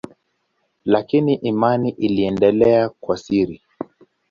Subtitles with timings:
[0.85, 3.61] Lakini imani iliendelea kwa siri.